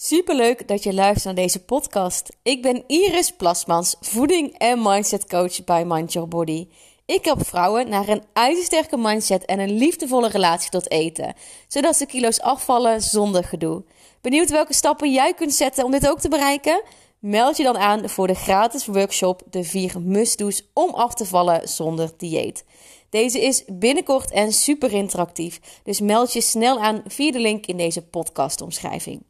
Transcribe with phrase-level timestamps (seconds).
[0.00, 2.36] Superleuk dat je luistert naar deze podcast.
[2.42, 6.68] Ik ben Iris Plasmans, voeding- en mindset coach bij Mind Your Body.
[7.06, 11.34] Ik help vrouwen naar een ijzersterke mindset en een liefdevolle relatie tot eten,
[11.68, 13.84] zodat ze kilo's afvallen zonder gedoe.
[14.20, 16.82] Benieuwd welke stappen jij kunt zetten om dit ook te bereiken?
[17.18, 21.68] Meld je dan aan voor de gratis workshop De 4 must-do's om af te vallen
[21.68, 22.64] zonder dieet.
[23.10, 27.76] Deze is binnenkort en super interactief, dus meld je snel aan via de link in
[27.76, 29.27] deze podcastomschrijving.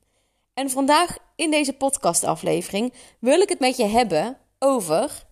[0.58, 5.26] En vandaag in deze podcastaflevering wil ik het met je hebben over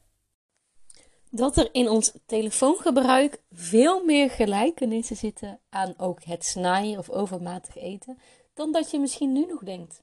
[1.30, 7.76] dat er in ons telefoongebruik veel meer gelijkenissen zitten aan ook het snijden of overmatig
[7.76, 8.18] eten
[8.54, 10.02] dan dat je misschien nu nog denkt.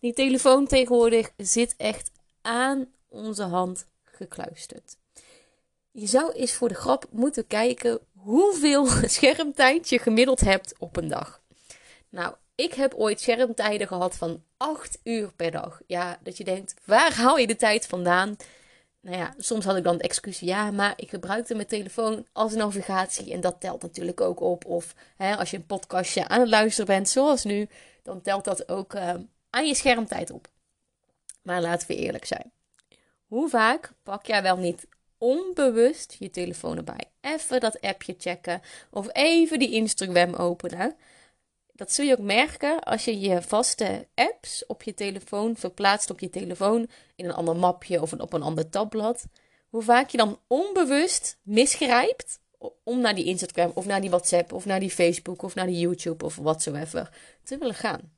[0.00, 2.10] Die telefoon tegenwoordig zit echt
[2.42, 4.96] aan onze hand gekluisterd.
[5.90, 11.08] Je zou eens voor de grap moeten kijken hoeveel schermtijd je gemiddeld hebt op een
[11.08, 11.42] dag.
[12.08, 15.80] Nou, ik heb ooit schermtijden gehad van 8 uur per dag.
[15.86, 18.36] Ja, dat je denkt, waar haal je de tijd vandaan?
[19.00, 22.54] Nou ja, soms had ik dan het excuus, ja, maar ik gebruikte mijn telefoon als
[22.54, 24.64] navigatie en dat telt natuurlijk ook op.
[24.64, 27.68] Of hè, als je een podcastje aan het luisteren bent, zoals nu,
[28.02, 29.14] dan telt dat ook uh,
[29.50, 30.48] aan je schermtijd op.
[31.42, 32.52] Maar laten we eerlijk zijn.
[33.26, 34.86] Hoe vaak pak jij wel niet
[35.18, 37.04] onbewust je telefoon erbij?
[37.20, 40.96] Even dat appje checken of even die Instagram openen
[41.76, 46.20] dat zul je ook merken als je je vaste apps op je telefoon verplaatst op
[46.20, 49.24] je telefoon in een ander mapje of op een ander tabblad.
[49.68, 52.38] Hoe vaak je dan onbewust misgrijpt
[52.84, 55.78] om naar die Instagram of naar die WhatsApp of naar die Facebook of naar die
[55.78, 57.10] YouTube of whatsoever
[57.42, 58.12] te willen gaan.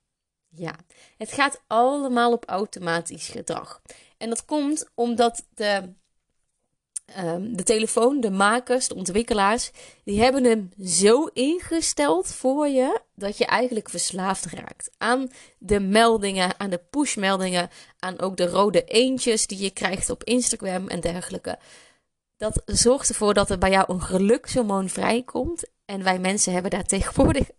[0.48, 0.74] Ja,
[1.16, 3.82] het gaat allemaal op automatisch gedrag.
[4.16, 5.92] En dat komt omdat de
[7.06, 9.70] Ehm, de telefoon, de makers, de ontwikkelaars,
[10.04, 16.60] die hebben hem zo ingesteld voor je dat je eigenlijk verslaafd raakt aan de meldingen,
[16.60, 21.58] aan de pushmeldingen, aan ook de rode eentjes die je krijgt op Instagram en dergelijke.
[22.36, 25.64] Dat zorgt ervoor dat er bij jou een gelukshormoon vrijkomt.
[25.84, 27.50] En wij mensen hebben daar tegenwoordig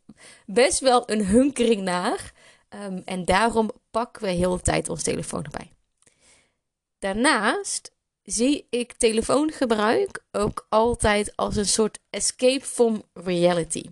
[0.46, 2.32] best wel een hunkering naar.
[2.70, 5.72] Um, en daarom pakken we heel de tijd ons telefoon erbij.
[7.00, 7.92] Daarnaast
[8.30, 13.84] zie ik telefoongebruik ook altijd als een soort escape from reality.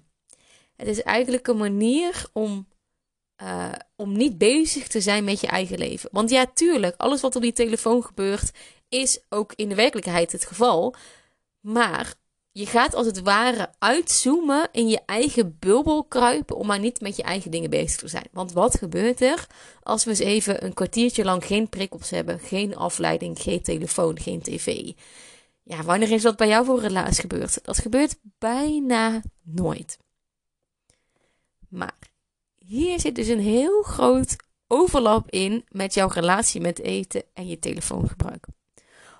[0.75, 2.67] Het is eigenlijk een manier om,
[3.43, 6.09] uh, om niet bezig te zijn met je eigen leven.
[6.11, 8.51] Want ja, tuurlijk, alles wat op die telefoon gebeurt,
[8.89, 10.95] is ook in de werkelijkheid het geval.
[11.59, 12.13] Maar
[12.57, 17.15] je gaat als het ware uitzoomen in je eigen bubbel kruipen om maar niet met
[17.15, 18.27] je eigen dingen bezig te zijn.
[18.31, 19.47] Want wat gebeurt er
[19.83, 24.41] als we eens even een kwartiertje lang geen prikkels hebben, geen afleiding, geen telefoon, geen
[24.41, 24.91] tv?
[25.63, 27.63] Ja, wanneer is dat bij jou voor relatie gebeurd?
[27.63, 29.97] Dat gebeurt bijna nooit.
[31.69, 31.97] Maar
[32.55, 34.35] hier zit dus een heel groot
[34.67, 38.47] overlap in met jouw relatie met eten en je telefoongebruik.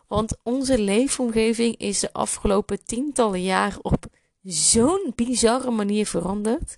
[0.08, 4.06] Want onze leefomgeving is de afgelopen tientallen jaar op
[4.44, 6.78] zo'n bizarre manier veranderd.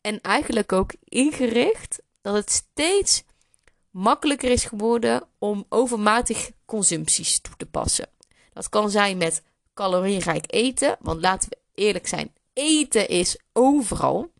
[0.00, 3.24] En eigenlijk ook ingericht dat het steeds
[3.90, 8.08] makkelijker is geworden om overmatig consumpties toe te passen.
[8.52, 9.42] Dat kan zijn met
[9.74, 14.30] calorierijk eten, want laten we eerlijk zijn, eten is overal.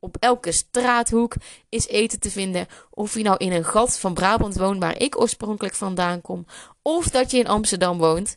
[0.00, 1.34] Op elke straathoek
[1.68, 2.66] is eten te vinden.
[2.90, 6.46] Of je nou in een gat van Brabant woont, waar ik oorspronkelijk vandaan kom.
[6.82, 8.36] Of dat je in Amsterdam woont.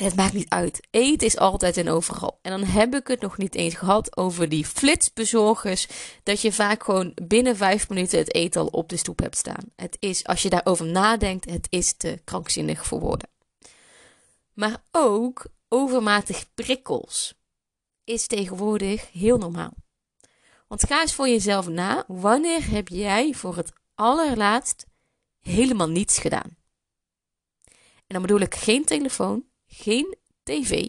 [0.00, 0.86] Het maakt niet uit.
[0.90, 2.38] Eten is altijd en overal.
[2.42, 5.86] En dan heb ik het nog niet eens gehad over die flitsbezorgers.
[6.22, 9.64] Dat je vaak gewoon binnen vijf minuten het eten al op de stoep hebt staan.
[9.76, 13.28] Het is, als je daarover nadenkt, het is te krankzinnig voor woorden.
[14.54, 17.34] Maar ook overmatig prikkels
[18.04, 19.72] is tegenwoordig heel normaal.
[20.70, 22.04] Want ga eens voor jezelf na.
[22.06, 24.86] Wanneer heb jij voor het allerlaatst
[25.40, 26.56] helemaal niets gedaan?
[28.06, 30.88] En dan bedoel ik geen telefoon, geen tv,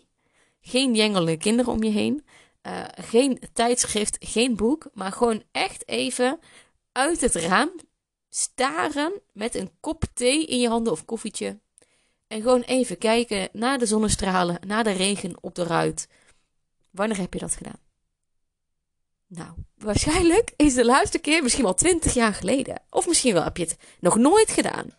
[0.62, 2.25] geen jengelende kinderen om je heen,
[2.68, 6.40] uh, geen tijdschrift, geen boek, maar gewoon echt even
[6.91, 7.72] uit het raam
[8.30, 11.59] staren met een kop thee in je handen of koffietje.
[12.28, 16.08] En gewoon even kijken naar de zonnestralen, naar de regen op de ruit.
[16.90, 17.81] Wanneer heb je dat gedaan?
[19.34, 22.82] Nou, waarschijnlijk is de laatste keer misschien wel twintig jaar geleden.
[22.90, 24.98] Of misschien wel heb je het nog nooit gedaan.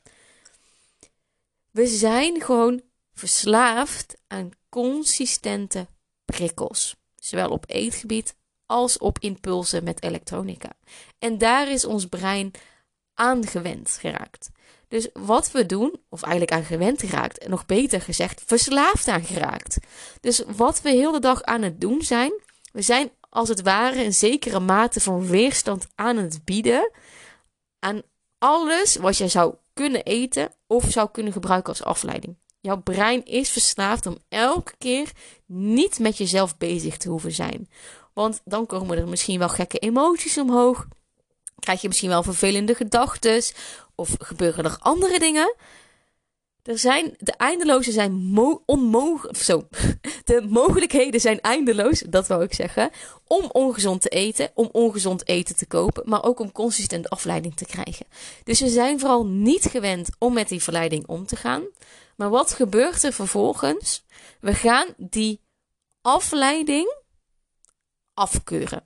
[1.70, 2.82] We zijn gewoon
[3.14, 5.86] verslaafd aan consistente
[6.24, 6.96] prikkels.
[7.16, 8.34] Zowel op eetgebied
[8.66, 10.72] als op impulsen met elektronica.
[11.18, 12.50] En daar is ons brein
[13.14, 14.50] aan gewend geraakt.
[14.88, 19.24] Dus wat we doen, of eigenlijk aan gewend geraakt, en nog beter gezegd, verslaafd aan
[19.24, 19.78] geraakt.
[20.20, 22.32] Dus wat we heel de dag aan het doen zijn,
[22.72, 26.90] we zijn als het ware een zekere mate van weerstand aan het bieden
[27.78, 28.02] aan
[28.38, 32.36] alles wat jij zou kunnen eten of zou kunnen gebruiken als afleiding.
[32.60, 35.12] Jouw brein is verslaafd om elke keer
[35.46, 37.68] niet met jezelf bezig te hoeven zijn.
[38.12, 40.86] Want dan komen er misschien wel gekke emoties omhoog.
[41.58, 43.42] Krijg je misschien wel vervelende gedachten.
[43.94, 45.54] Of gebeuren er andere dingen.
[46.62, 49.38] Er zijn, de eindeloze zijn onmogelijk.
[50.24, 52.90] De mogelijkheden zijn eindeloos, dat wou ik zeggen.
[53.26, 57.64] Om ongezond te eten, om ongezond eten te kopen, maar ook om consistent afleiding te
[57.64, 58.06] krijgen.
[58.44, 61.62] Dus we zijn vooral niet gewend om met die verleiding om te gaan.
[62.16, 64.04] Maar wat gebeurt er vervolgens?
[64.40, 65.40] We gaan die
[66.00, 66.94] afleiding
[68.14, 68.84] afkeuren.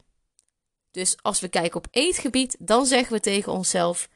[0.90, 4.08] Dus als we kijken op eetgebied, dan zeggen we tegen onszelf: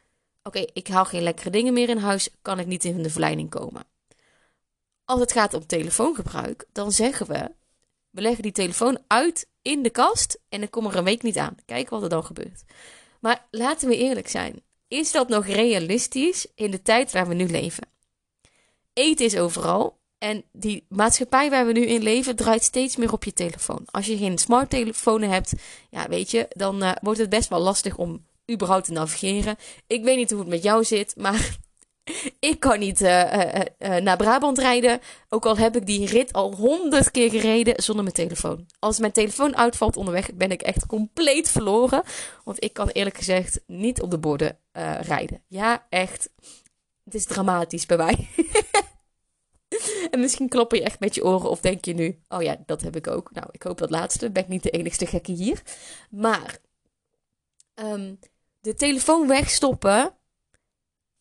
[0.42, 3.50] Oké, ik haal geen lekkere dingen meer in huis, kan ik niet in de verleiding
[3.50, 3.84] komen.
[5.04, 7.50] Als het gaat om telefoongebruik, dan zeggen we:
[8.10, 11.38] We leggen die telefoon uit in de kast en ik kom er een week niet
[11.38, 11.56] aan.
[11.64, 12.62] Kijk wat er dan gebeurt.
[13.20, 17.46] Maar laten we eerlijk zijn: is dat nog realistisch in de tijd waar we nu
[17.46, 17.88] leven?
[18.92, 19.98] Eten is overal.
[20.18, 23.86] En die maatschappij waar we nu in leven draait steeds meer op je telefoon.
[23.90, 25.52] Als je geen smarttelefoon hebt,
[25.90, 29.56] ja, weet je, dan uh, wordt het best wel lastig om überhaupt te navigeren.
[29.86, 31.56] Ik weet niet hoe het met jou zit, maar
[32.50, 33.34] ik kan niet uh,
[33.78, 35.00] uh, naar Brabant rijden.
[35.28, 38.66] Ook al heb ik die rit al honderd keer gereden zonder mijn telefoon.
[38.78, 42.02] Als mijn telefoon uitvalt onderweg, ben ik echt compleet verloren.
[42.44, 44.58] Want ik kan eerlijk gezegd niet op de borden
[45.00, 45.42] rijden.
[45.46, 46.30] Ja, echt.
[47.04, 48.28] Het is dramatisch bij mij.
[50.10, 52.82] en misschien klop je echt met je oren of denk je nu, oh ja, dat
[52.82, 53.30] heb ik ook.
[53.32, 55.62] Nou, ik hoop dat laatste, ben ik niet de enigste gekke hier.
[56.10, 56.58] Maar
[57.74, 58.18] um,
[58.60, 60.14] de telefoon wegstoppen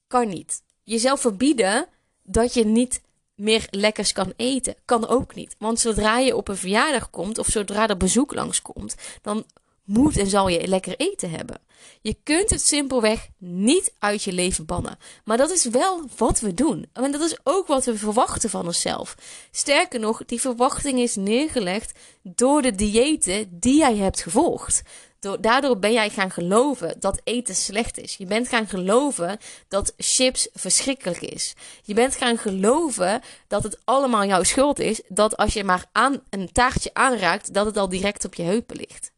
[0.08, 0.62] kan niet.
[0.84, 1.88] Jezelf verbieden
[2.24, 3.02] dat je niet
[3.36, 5.56] meer lekkers kan eten, kan ook niet.
[5.60, 9.46] Want zodra je op een verjaardag komt of zodra er bezoek langskomt, dan
[9.84, 11.62] moet en zal je lekker eten hebben.
[12.02, 14.98] Je kunt het simpelweg niet uit je leven bannen.
[15.24, 16.86] Maar dat is wel wat we doen.
[16.94, 19.16] En dat is ook wat we verwachten van onszelf.
[19.52, 24.82] Sterker nog, die verwachting is neergelegd door de diëten die jij hebt gevolgd.
[25.20, 28.16] Daardoor ben jij gaan geloven dat eten slecht is.
[28.16, 29.38] Je bent gaan geloven
[29.68, 31.56] dat chips verschrikkelijk is.
[31.84, 35.02] Je bent gaan geloven dat het allemaal jouw schuld is.
[35.08, 38.76] Dat als je maar aan een taartje aanraakt, dat het al direct op je heupen
[38.76, 39.12] ligt.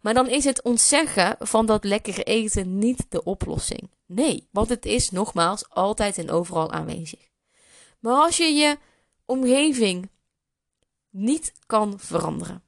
[0.00, 3.90] Maar dan is het ontzeggen van dat lekkere eten niet de oplossing.
[4.06, 7.20] Nee, want het is nogmaals altijd en overal aanwezig.
[7.98, 8.78] Maar als je je
[9.24, 10.10] omgeving
[11.10, 12.62] niet kan veranderen,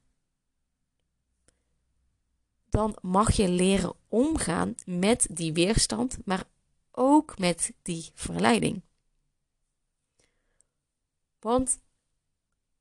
[2.75, 6.45] dan mag je leren omgaan met die weerstand, maar
[6.91, 8.83] ook met die verleiding.
[11.41, 11.79] Want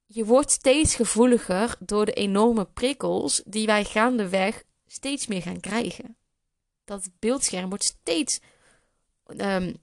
[0.06, 6.18] je wordt steeds gevoeliger door de enorme prikkels die wij gaandeweg steeds meer gaan krijgen.
[6.86, 8.40] Dat beeldscherm wordt steeds
[9.38, 9.76] um,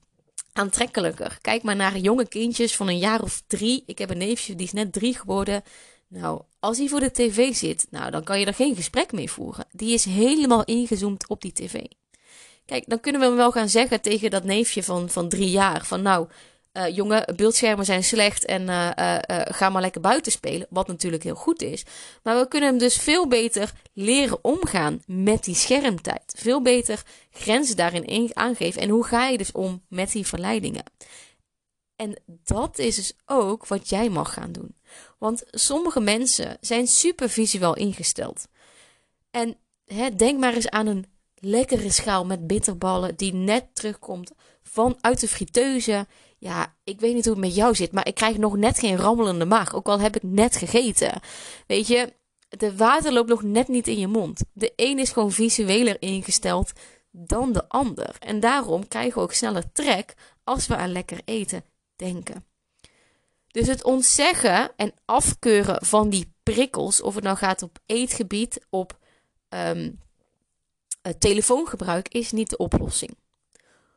[0.53, 1.37] aantrekkelijker.
[1.41, 3.83] Kijk maar naar jonge kindjes van een jaar of drie.
[3.85, 5.63] Ik heb een neefje die is net drie geworden.
[6.11, 9.31] Nou, als hij voor de tv zit, nou, dan kan je er geen gesprek mee
[9.31, 9.65] voeren.
[9.71, 11.83] Die is helemaal ingezoomd op die tv.
[12.65, 15.85] Kijk, dan kunnen we hem wel gaan zeggen tegen dat neefje van, van drie jaar:
[15.85, 16.27] van nou,
[16.73, 20.67] uh, jongen, beeldschermen zijn slecht en uh, uh, ga maar lekker buiten spelen.
[20.69, 21.85] Wat natuurlijk heel goed is.
[22.23, 26.33] Maar we kunnen hem dus veel beter leren omgaan met die schermtijd.
[26.37, 28.81] Veel beter grenzen daarin aangeven.
[28.81, 30.83] En hoe ga je dus om met die verleidingen?
[32.01, 34.75] En dat is dus ook wat jij mag gaan doen.
[35.17, 38.47] Want sommige mensen zijn super visueel ingesteld.
[39.31, 41.05] En hè, denk maar eens aan een
[41.35, 44.31] lekkere schaal met bitterballen die net terugkomt
[44.63, 46.07] vanuit de friteuse.
[46.37, 48.97] Ja, ik weet niet hoe het met jou zit, maar ik krijg nog net geen
[48.97, 49.73] rammelende maag.
[49.73, 51.19] Ook al heb ik net gegeten.
[51.67, 52.13] Weet je,
[52.49, 54.41] de water loopt nog net niet in je mond.
[54.53, 56.71] De een is gewoon visueler ingesteld
[57.11, 58.15] dan de ander.
[58.19, 61.63] En daarom krijgen we ook sneller trek als we aan lekker eten
[62.01, 62.45] denken.
[63.47, 68.97] Dus het ontzeggen en afkeuren van die prikkels, of het nou gaat op eetgebied, op
[69.49, 69.99] um,
[71.19, 73.17] telefoongebruik, is niet de oplossing.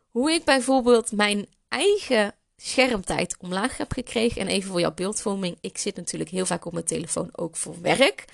[0.09, 4.41] Hoe ik bijvoorbeeld mijn eigen schermtijd omlaag heb gekregen.
[4.41, 5.59] En even voor jouw beeldvorming.
[5.61, 8.25] Ik zit natuurlijk heel vaak op mijn telefoon ook voor werk.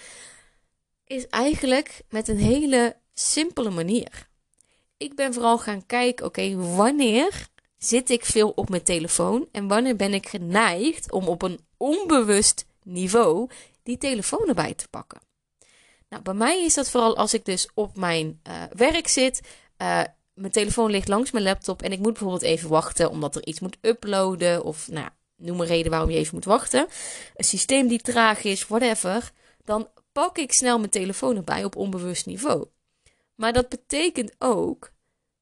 [1.05, 4.29] Is eigenlijk met een hele simpele manier.
[4.97, 7.49] Ik ben vooral gaan kijken, oké, wanneer
[7.83, 12.67] zit ik veel op mijn telefoon en wanneer ben ik geneigd om op een onbewust
[12.83, 13.49] niveau
[13.83, 15.21] die telefoon erbij te pakken.
[16.09, 19.41] Nou, bij mij is dat vooral als ik dus op mijn uh, werk zit.
[19.83, 20.03] Uh,
[20.35, 23.61] mijn telefoon ligt langs mijn laptop en ik moet bijvoorbeeld even wachten omdat er iets
[23.61, 26.87] moet uploaden of nou, noem een reden waarom je even moet wachten.
[27.35, 29.31] Een systeem die traag is, whatever.
[29.65, 32.67] Dan pak ik snel mijn telefoon erbij op onbewust niveau.
[33.35, 34.93] Maar dat betekent ook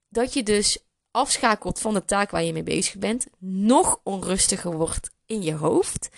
[0.09, 5.11] dat je dus afschakelt van de taak waar je mee bezig bent, nog onrustiger wordt
[5.27, 6.09] in je hoofd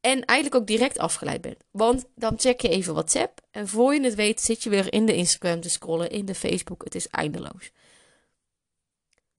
[0.00, 1.64] en eigenlijk ook direct afgeleid bent.
[1.70, 5.06] Want dan check je even WhatsApp en voor je het weet zit je weer in
[5.06, 6.84] de Instagram te scrollen, in de Facebook.
[6.84, 7.70] Het is eindeloos.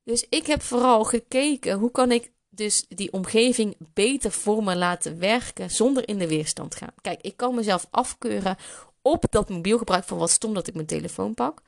[0.03, 5.19] Dus ik heb vooral gekeken hoe kan ik dus die omgeving beter voor me laten
[5.19, 6.93] werken zonder in de weerstand te gaan.
[7.01, 8.57] Kijk, ik kan mezelf afkeuren
[9.01, 11.61] op dat mobielgebruik van wat stom dat ik mijn telefoon pak.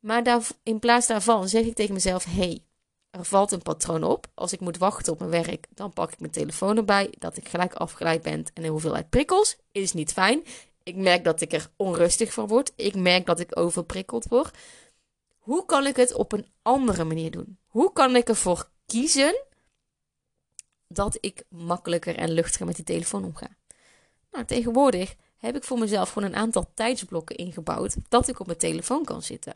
[0.00, 2.62] Maar daar, in plaats daarvan zeg ik tegen mezelf: hey,
[3.14, 4.26] er valt een patroon op.
[4.34, 7.14] Als ik moet wachten op mijn werk, dan pak ik mijn telefoon erbij.
[7.18, 10.44] Dat ik gelijk afgeleid ben en de hoeveelheid prikkels is niet fijn.
[10.82, 12.72] Ik merk dat ik er onrustig van word.
[12.76, 14.56] Ik merk dat ik overprikkeld word.
[15.38, 17.58] Hoe kan ik het op een andere manier doen?
[17.66, 19.44] Hoe kan ik ervoor kiezen
[20.88, 23.48] dat ik makkelijker en luchtiger met die telefoon omga?
[24.30, 28.58] Nou, tegenwoordig heb ik voor mezelf gewoon een aantal tijdsblokken ingebouwd dat ik op mijn
[28.58, 29.52] telefoon kan zitten.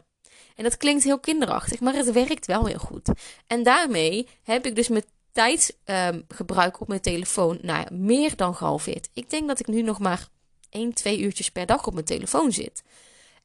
[0.57, 3.09] En dat klinkt heel kinderachtig, maar het werkt wel heel goed.
[3.47, 9.09] En daarmee heb ik dus mijn tijdsgebruik um, op mijn telefoon nou meer dan gehalveerd.
[9.13, 10.29] Ik denk dat ik nu nog maar
[10.71, 12.83] 1, 2 uurtjes per dag op mijn telefoon zit.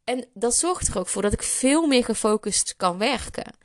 [0.04, 3.56] En dat zorgt er ook voor dat ik veel meer gefocust kan werken.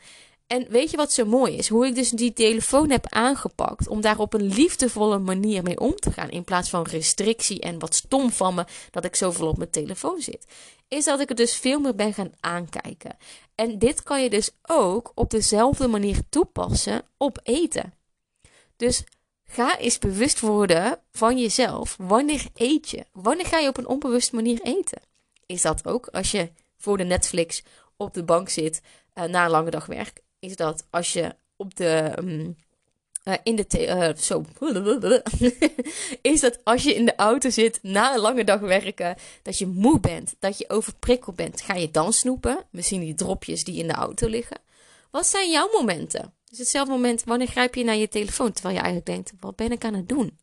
[0.48, 1.68] En weet je wat zo mooi is?
[1.68, 5.94] Hoe ik dus die telefoon heb aangepakt om daar op een liefdevolle manier mee om
[5.94, 6.30] te gaan.
[6.30, 10.20] In plaats van restrictie en wat stom van me dat ik zoveel op mijn telefoon
[10.20, 10.46] zit.
[10.88, 13.16] Is dat ik het dus veel meer ben gaan aankijken.
[13.54, 17.94] En dit kan je dus ook op dezelfde manier toepassen op eten.
[18.76, 19.04] Dus
[19.44, 21.96] ga eens bewust worden van jezelf.
[21.98, 23.04] Wanneer eet je?
[23.12, 25.00] Wanneer ga je op een onbewuste manier eten?
[25.46, 27.62] Is dat ook als je voor de Netflix
[27.96, 28.82] op de bank zit
[29.14, 30.26] uh, na een lange dag werk?
[30.38, 32.12] Is dat als je op de.
[32.18, 32.57] Um,
[33.25, 34.45] uh, in de uh, zo.
[36.33, 39.66] is dat als je in de auto zit na een lange dag werken, dat je
[39.66, 42.64] moe bent, dat je overprikkeld bent, ga je dan snoepen?
[42.71, 44.61] Misschien die dropjes die in de auto liggen.
[45.11, 46.33] Wat zijn jouw momenten?
[46.45, 49.73] Dus hetzelfde moment, wanneer grijp je naar je telefoon terwijl je eigenlijk denkt: wat ben
[49.73, 50.38] ik aan het doen?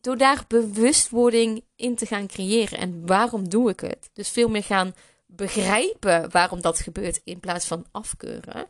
[0.00, 4.10] Door daar bewustwording in te gaan creëren en waarom doe ik het?
[4.12, 4.94] Dus veel meer gaan
[5.26, 8.66] begrijpen waarom dat gebeurt in plaats van afkeuren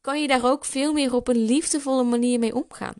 [0.00, 2.94] kan je daar ook veel meer op een liefdevolle manier mee omgaan.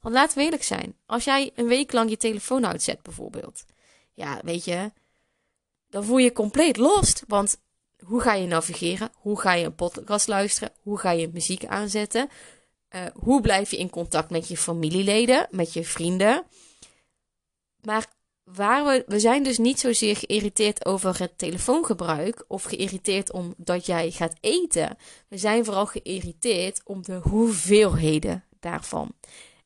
[0.00, 3.64] Want laat we eerlijk zijn, als jij een week lang je telefoon uitzet bijvoorbeeld,
[4.12, 4.92] ja, weet je,
[5.88, 7.24] dan voel je je compleet lost.
[7.26, 7.60] Want
[8.04, 9.10] hoe ga je navigeren?
[9.14, 10.72] Hoe ga je een podcast luisteren?
[10.82, 12.28] Hoe ga je muziek aanzetten?
[12.90, 16.44] Uh, hoe blijf je in contact met je familieleden, met je vrienden?
[17.82, 18.06] Maar
[18.54, 24.10] waar we, we zijn dus niet zozeer geïrriteerd over het telefoongebruik of geïrriteerd omdat jij
[24.10, 24.96] gaat eten.
[25.28, 29.12] We zijn vooral geïrriteerd om de hoeveelheden daarvan.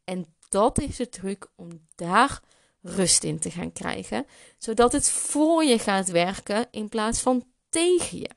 [0.05, 2.41] En dat is de truc om daar
[2.83, 4.27] rust in te gaan krijgen,
[4.59, 8.31] zodat het voor je gaat werken in plaats van tegen je.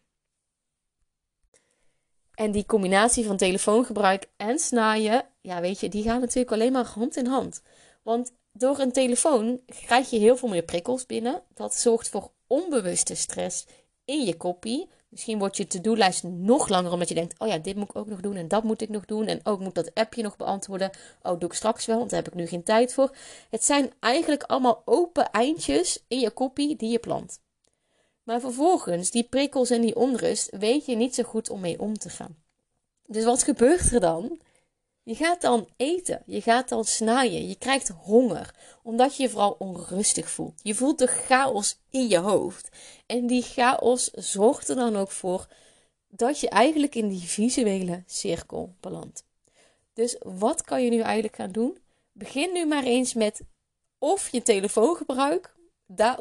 [2.34, 6.86] En die combinatie van telefoongebruik en snaaien, ja weet je, die gaan natuurlijk alleen maar
[6.86, 7.62] hand in hand.
[8.04, 11.42] Want door een telefoon krijg je heel veel meer prikkels binnen.
[11.54, 13.66] Dat zorgt voor onbewuste stress
[14.06, 14.90] in je kopie.
[15.10, 18.08] Misschien wordt je to-do-lijst nog langer omdat je denkt: oh ja, dit moet ik ook
[18.08, 19.26] nog doen en dat moet ik nog doen.
[19.26, 20.92] En ook moet dat appje nog beantwoorden.
[21.22, 23.16] Oh, doe ik straks wel, want daar heb ik nu geen tijd voor.
[23.50, 27.40] Het zijn eigenlijk allemaal open eindjes in je kopie die je plant.
[28.24, 31.98] Maar vervolgens, die prikkels en die onrust, weet je niet zo goed om mee om
[31.98, 32.38] te gaan.
[33.06, 34.40] Dus wat gebeurt er dan?
[35.08, 39.56] Je gaat dan eten, je gaat dan snijden, je krijgt honger, omdat je je vooral
[39.60, 40.60] onrustig voelt.
[40.64, 42.70] Je voelt de chaos in je hoofd.
[43.06, 45.48] En die chaos zorgt er dan ook voor
[46.10, 49.26] dat je eigenlijk in die visuele cirkel belandt.
[49.94, 51.78] Dus wat kan je nu eigenlijk gaan doen?
[52.12, 53.42] Begin nu maar eens met
[53.98, 55.56] of je telefoongebruik,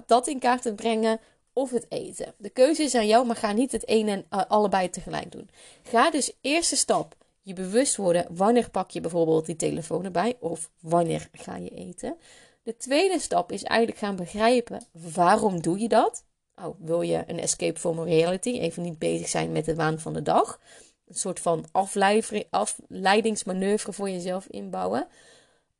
[0.06, 1.20] dat in kaart te brengen,
[1.52, 2.34] of het eten.
[2.38, 5.50] De keuze is aan jou, maar ga niet het een en allebei tegelijk doen.
[5.82, 7.16] Ga dus eerste stap
[7.46, 12.16] je bewust worden wanneer pak je bijvoorbeeld die telefoon erbij of wanneer ga je eten.
[12.62, 16.24] De tweede stap is eigenlijk gaan begrijpen waarom doe je dat.
[16.54, 18.50] Oh, wil je een escape from reality?
[18.50, 20.60] Even niet bezig zijn met de waan van de dag.
[21.06, 25.08] Een soort van afleidingsmanoeuvre voor jezelf inbouwen.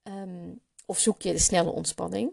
[0.02, 0.52] Ehm,
[0.86, 2.32] of zoek je de snelle ontspanning.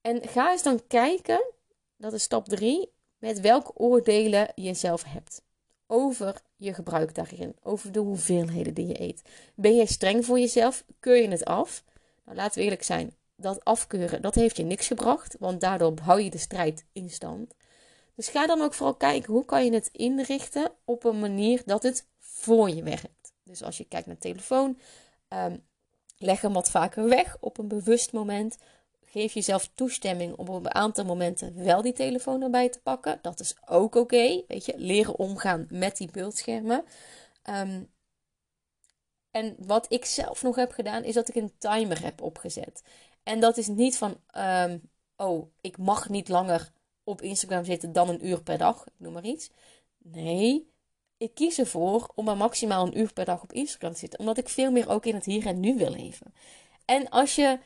[0.00, 1.52] En ga eens dan kijken,
[1.96, 5.46] dat is stap 3, met welke oordelen je zelf hebt
[5.90, 9.22] over je gebruik daarin, over de hoeveelheden die je eet.
[9.54, 10.84] Ben jij streng voor jezelf?
[11.00, 11.84] Keur je het af?
[12.24, 16.20] Nou, laten we eerlijk zijn, dat afkeuren, dat heeft je niks gebracht, want daardoor hou
[16.20, 17.54] je de strijd in stand.
[18.14, 21.82] Dus ga dan ook vooral kijken hoe kan je het inrichten op een manier dat
[21.82, 23.32] het voor je werkt.
[23.42, 24.78] Dus als je kijkt naar telefoon,
[25.28, 25.62] um,
[26.18, 28.58] leg hem wat vaker weg op een bewust moment.
[29.10, 33.18] Geef jezelf toestemming om op een aantal momenten wel die telefoon erbij te pakken.
[33.22, 34.42] Dat is ook oké.
[34.48, 36.84] weet je, leren omgaan met die beeldschermen.
[37.42, 37.82] Ehm,
[39.30, 42.82] En wat ik zelf nog heb gedaan, is dat ik een timer heb opgezet.
[43.22, 44.78] En dat is niet van, ehm,
[45.16, 46.72] oh, ik mag niet langer
[47.04, 48.86] op Instagram zitten dan een uur per dag.
[48.86, 49.50] Ik noem maar iets.
[49.98, 50.70] Nee,
[51.16, 54.18] ik kies ervoor om maar maximaal een uur per dag op Instagram te zitten.
[54.18, 56.34] Omdat ik veel meer ook in het hier en nu wil leven.
[56.84, 57.58] En als je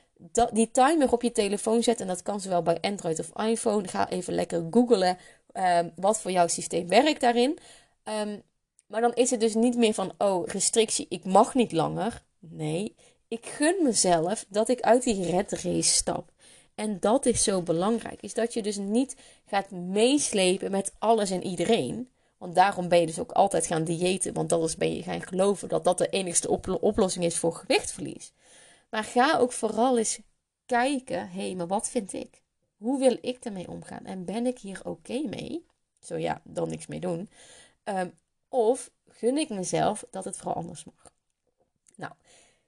[0.52, 4.10] die timer op je telefoon zet, en dat kan zowel bij Android of iPhone, ga
[4.10, 5.18] even lekker googlen
[5.52, 7.58] um, wat voor jouw systeem werkt daarin.
[8.02, 8.38] Ehm,
[8.86, 12.22] maar dan is het dus niet meer van, oh, restrictie, ik mag niet langer.
[12.38, 12.94] Nee,
[13.28, 16.30] ik gun mezelf dat ik uit die red race stap.
[16.74, 18.22] En dat is zo belangrijk.
[18.22, 22.08] Is dat je dus niet gaat meeslepen met alles en iedereen.
[22.38, 24.32] Want daarom ben je dus ook altijd gaan diëten.
[24.32, 26.48] Want dat is ben je gaan geloven dat dat de enigste
[26.80, 28.32] oplossing is voor gewichtverlies.
[28.92, 30.20] Maar ga ook vooral eens
[30.66, 31.28] kijken.
[31.28, 32.42] Hé, hey, maar wat vind ik?
[32.76, 34.04] Hoe wil ik ermee omgaan?
[34.04, 35.66] En ben ik hier oké mee?
[36.00, 37.30] Zo ja, dan niks mee doen.
[37.84, 38.08] Ehm,
[38.49, 41.12] of gun ik mezelf dat het vooral anders mag?
[41.96, 42.12] Nou,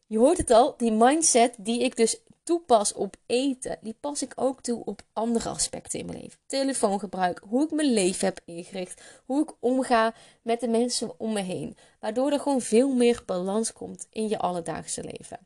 [0.06, 4.32] je hoort het al, die mindset die ik dus toepas op eten, die pas ik
[4.36, 6.38] ook toe op andere aspecten in mijn leven.
[6.46, 11.40] Telefoongebruik, hoe ik mijn leven heb ingericht, hoe ik omga met de mensen om me
[11.40, 11.76] heen.
[12.00, 15.38] Waardoor er gewoon veel meer balans komt in je alledaagse leven.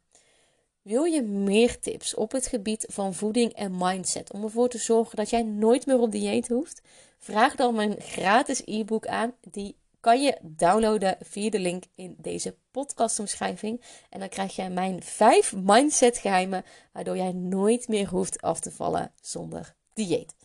[0.82, 5.16] Wil je meer tips op het gebied van voeding en mindset om ervoor te zorgen
[5.16, 6.82] dat jij nooit meer op dieet hoeft?
[7.18, 12.56] Vraag dan mijn gratis e-book aan die kan je downloaden via de link in deze
[12.70, 13.82] podcastomschrijving.
[14.10, 18.70] En dan krijg je mijn 5 mindset geheimen, waardoor jij nooit meer hoeft af te
[18.70, 20.37] vallen zonder dieet.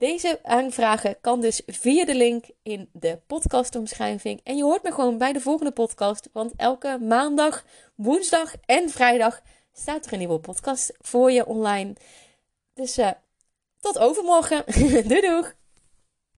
[0.00, 4.40] Deze aanvragen kan dus via de link in de podcastomschrijving.
[4.44, 7.64] En je hoort me gewoon bij de volgende podcast, want elke maandag,
[7.94, 9.42] woensdag en vrijdag
[9.72, 11.92] staat er een nieuwe podcast voor je online.
[12.74, 13.10] Dus uh,
[13.80, 14.64] tot overmorgen.
[15.08, 15.59] doei doeg!